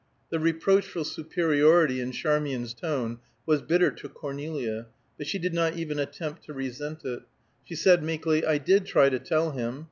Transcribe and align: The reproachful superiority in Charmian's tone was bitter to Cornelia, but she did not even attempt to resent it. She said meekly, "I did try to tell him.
The 0.31 0.39
reproachful 0.39 1.03
superiority 1.03 1.99
in 2.01 2.11
Charmian's 2.11 2.73
tone 2.73 3.19
was 3.45 3.61
bitter 3.61 3.91
to 3.91 4.09
Cornelia, 4.09 4.87
but 5.15 5.27
she 5.27 5.37
did 5.37 5.53
not 5.53 5.77
even 5.77 5.99
attempt 5.99 6.43
to 6.45 6.53
resent 6.53 7.05
it. 7.05 7.21
She 7.65 7.75
said 7.75 8.01
meekly, 8.01 8.43
"I 8.43 8.57
did 8.57 8.87
try 8.87 9.09
to 9.09 9.19
tell 9.19 9.51
him. 9.51 9.79